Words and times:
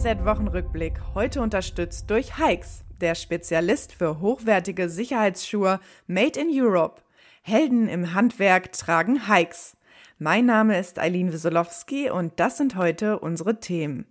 DHZ-Wochenrückblick, 0.00 0.98
heute 1.14 1.42
unterstützt 1.42 2.08
durch 2.08 2.38
Hikes, 2.38 2.84
der 3.02 3.14
Spezialist 3.14 3.92
für 3.92 4.20
hochwertige 4.20 4.88
Sicherheitsschuhe 4.88 5.78
Made 6.06 6.40
in 6.40 6.48
Europe. 6.50 7.02
Helden 7.42 7.86
im 7.86 8.14
Handwerk 8.14 8.72
tragen 8.72 9.28
Hikes. 9.28 9.76
Mein 10.18 10.46
Name 10.46 10.78
ist 10.78 10.98
Eileen 10.98 11.34
Wiesolowski 11.34 12.08
und 12.08 12.40
das 12.40 12.56
sind 12.56 12.76
heute 12.76 13.18
unsere 13.18 13.60
Themen. 13.60 14.06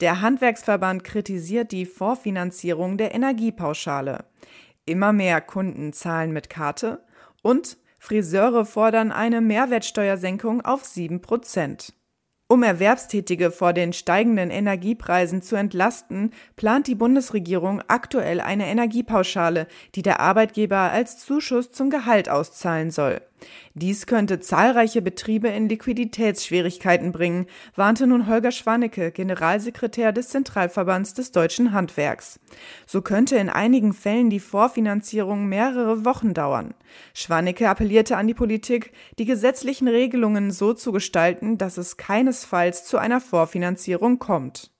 Der 0.00 0.20
Handwerksverband 0.20 1.02
kritisiert 1.02 1.72
die 1.72 1.86
Vorfinanzierung 1.86 2.96
der 2.96 3.12
Energiepauschale. 3.12 4.24
Immer 4.86 5.12
mehr 5.12 5.40
Kunden 5.40 5.92
zahlen 5.92 6.32
mit 6.32 6.50
Karte 6.50 7.04
und 7.42 7.78
Friseure 7.98 8.64
fordern 8.64 9.10
eine 9.10 9.40
Mehrwertsteuersenkung 9.40 10.60
auf 10.60 10.84
7 10.84 11.20
Prozent. 11.20 11.94
Um 12.52 12.62
Erwerbstätige 12.62 13.50
vor 13.50 13.72
den 13.72 13.94
steigenden 13.94 14.50
Energiepreisen 14.50 15.40
zu 15.40 15.56
entlasten, 15.56 16.34
plant 16.54 16.86
die 16.86 16.94
Bundesregierung 16.94 17.82
aktuell 17.88 18.42
eine 18.42 18.66
Energiepauschale, 18.66 19.66
die 19.94 20.02
der 20.02 20.20
Arbeitgeber 20.20 20.76
als 20.76 21.16
Zuschuss 21.16 21.72
zum 21.72 21.88
Gehalt 21.88 22.28
auszahlen 22.28 22.90
soll. 22.90 23.22
Dies 23.74 24.06
könnte 24.06 24.40
zahlreiche 24.40 25.02
Betriebe 25.02 25.48
in 25.48 25.68
Liquiditätsschwierigkeiten 25.68 27.12
bringen, 27.12 27.46
warnte 27.76 28.06
nun 28.06 28.26
Holger 28.26 28.50
Schwannecke, 28.50 29.12
Generalsekretär 29.12 30.12
des 30.12 30.28
Zentralverbands 30.28 31.14
des 31.14 31.32
deutschen 31.32 31.72
Handwerks. 31.72 32.40
So 32.86 33.00
könnte 33.02 33.36
in 33.36 33.48
einigen 33.48 33.92
Fällen 33.92 34.30
die 34.30 34.40
Vorfinanzierung 34.40 35.46
mehrere 35.46 36.04
Wochen 36.04 36.34
dauern. 36.34 36.74
Schwannecke 37.14 37.68
appellierte 37.68 38.16
an 38.16 38.26
die 38.26 38.34
Politik, 38.34 38.92
die 39.18 39.24
gesetzlichen 39.24 39.88
Regelungen 39.88 40.50
so 40.50 40.74
zu 40.74 40.92
gestalten, 40.92 41.58
dass 41.58 41.78
es 41.78 41.96
keinesfalls 41.96 42.84
zu 42.84 42.98
einer 42.98 43.20
Vorfinanzierung 43.20 44.18
kommt. 44.18 44.71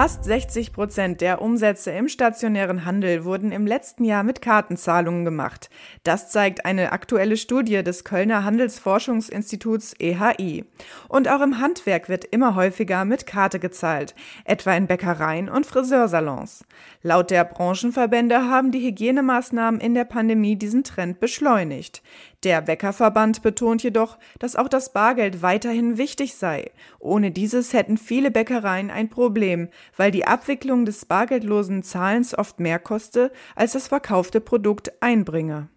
Fast 0.00 0.24
60 0.24 0.72
Prozent 0.72 1.20
der 1.20 1.42
Umsätze 1.42 1.90
im 1.90 2.08
stationären 2.08 2.86
Handel 2.86 3.26
wurden 3.26 3.52
im 3.52 3.66
letzten 3.66 4.02
Jahr 4.02 4.22
mit 4.22 4.40
Kartenzahlungen 4.40 5.26
gemacht. 5.26 5.68
Das 6.04 6.30
zeigt 6.30 6.64
eine 6.64 6.92
aktuelle 6.92 7.36
Studie 7.36 7.82
des 7.82 8.02
Kölner 8.02 8.42
Handelsforschungsinstituts 8.42 9.92
EHI. 9.98 10.64
Und 11.08 11.28
auch 11.28 11.42
im 11.42 11.58
Handwerk 11.58 12.08
wird 12.08 12.24
immer 12.24 12.54
häufiger 12.54 13.04
mit 13.04 13.26
Karte 13.26 13.58
gezahlt, 13.58 14.14
etwa 14.46 14.74
in 14.74 14.86
Bäckereien 14.86 15.50
und 15.50 15.66
Friseursalons. 15.66 16.64
Laut 17.02 17.30
der 17.30 17.44
Branchenverbände 17.44 18.48
haben 18.48 18.70
die 18.72 18.80
Hygienemaßnahmen 18.80 19.82
in 19.82 19.92
der 19.92 20.04
Pandemie 20.04 20.56
diesen 20.56 20.82
Trend 20.82 21.20
beschleunigt. 21.20 22.02
Der 22.42 22.62
Bäckerverband 22.62 23.42
betont 23.42 23.82
jedoch, 23.82 24.16
dass 24.38 24.56
auch 24.56 24.68
das 24.68 24.94
Bargeld 24.94 25.42
weiterhin 25.42 25.98
wichtig 25.98 26.36
sei. 26.36 26.70
Ohne 26.98 27.32
dieses 27.32 27.74
hätten 27.74 27.98
viele 27.98 28.30
Bäckereien 28.30 28.90
ein 28.90 29.10
Problem, 29.10 29.68
weil 29.96 30.10
die 30.10 30.26
Abwicklung 30.26 30.84
des 30.84 31.04
bargeldlosen 31.04 31.82
Zahlens 31.82 32.36
oft 32.36 32.60
mehr 32.60 32.78
koste, 32.78 33.32
als 33.54 33.72
das 33.72 33.88
verkaufte 33.88 34.40
Produkt 34.40 34.92
einbringe. 35.02 35.68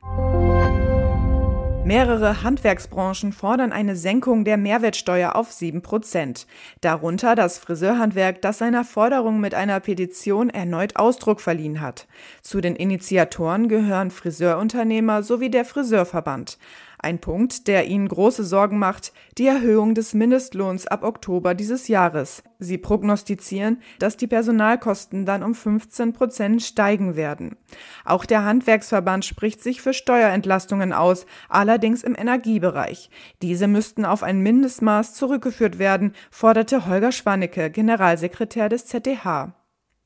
Mehrere 1.85 2.43
Handwerksbranchen 2.43 3.33
fordern 3.33 3.73
eine 3.73 3.97
Senkung 3.97 4.45
der 4.45 4.55
Mehrwertsteuer 4.55 5.35
auf 5.35 5.51
7 5.51 5.81
Prozent. 5.81 6.47
Darunter 6.79 7.35
das 7.35 7.57
Friseurhandwerk, 7.57 8.41
das 8.41 8.59
seiner 8.59 8.85
Forderung 8.85 9.41
mit 9.41 9.53
einer 9.53 9.81
Petition 9.81 10.49
erneut 10.49 10.95
Ausdruck 10.95 11.41
verliehen 11.41 11.81
hat. 11.81 12.07
Zu 12.41 12.61
den 12.61 12.77
Initiatoren 12.77 13.67
gehören 13.67 14.11
Friseurunternehmer 14.11 15.23
sowie 15.23 15.49
der 15.49 15.65
Friseurverband. 15.65 16.57
Ein 17.03 17.19
Punkt, 17.19 17.67
der 17.67 17.87
ihnen 17.87 18.07
große 18.07 18.45
Sorgen 18.45 18.79
macht, 18.79 19.11
die 19.37 19.45
Erhöhung 19.45 19.93
des 19.93 20.13
Mindestlohns 20.13 20.87
ab 20.87 21.03
Oktober 21.03 21.53
dieses 21.53 21.89
Jahres. 21.89 22.43
Sie 22.59 22.77
prognostizieren, 22.77 23.81
dass 23.99 24.15
die 24.15 24.25
Personalkosten 24.25 25.25
dann 25.25 25.43
um 25.43 25.53
15 25.53 26.13
Prozent 26.13 26.63
steigen 26.63 27.17
werden. 27.17 27.57
Auch 28.05 28.23
der 28.23 28.45
Handwerksverband 28.45 29.25
spricht 29.25 29.61
sich 29.61 29.81
für 29.81 29.93
Steuerentlastungen 29.93 30.93
aus, 30.93 31.25
allerdings 31.49 32.03
im 32.03 32.15
Energiebereich. 32.17 33.09
Diese 33.41 33.67
müssten 33.67 34.05
auf 34.05 34.23
ein 34.23 34.39
Mindestmaß 34.39 35.13
zurückgeführt 35.13 35.79
werden, 35.79 36.13
forderte 36.31 36.87
Holger 36.87 37.11
Schwannecke, 37.11 37.69
Generalsekretär 37.69 38.69
des 38.69 38.85
ZDH. 38.85 39.53